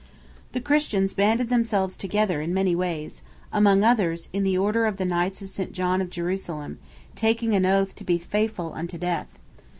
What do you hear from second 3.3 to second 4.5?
among others in